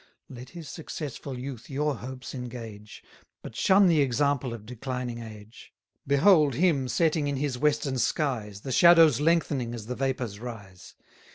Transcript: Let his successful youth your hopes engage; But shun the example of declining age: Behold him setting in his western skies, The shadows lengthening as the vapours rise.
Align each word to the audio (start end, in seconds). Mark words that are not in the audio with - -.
Let 0.29 0.49
his 0.49 0.67
successful 0.67 1.37
youth 1.37 1.69
your 1.69 1.97
hopes 1.97 2.33
engage; 2.33 3.03
But 3.43 3.55
shun 3.55 3.85
the 3.85 4.01
example 4.01 4.51
of 4.51 4.65
declining 4.65 5.19
age: 5.19 5.75
Behold 6.07 6.55
him 6.55 6.87
setting 6.87 7.27
in 7.27 7.35
his 7.35 7.59
western 7.59 7.99
skies, 7.99 8.61
The 8.61 8.71
shadows 8.71 9.21
lengthening 9.21 9.75
as 9.75 9.85
the 9.85 9.95
vapours 9.95 10.39
rise. 10.39 10.95